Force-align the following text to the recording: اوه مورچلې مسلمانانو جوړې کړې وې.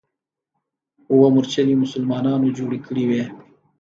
اوه 1.11 1.27
مورچلې 1.35 1.75
مسلمانانو 1.83 2.53
جوړې 2.57 2.79
کړې 2.87 3.03
وې. 3.09 3.23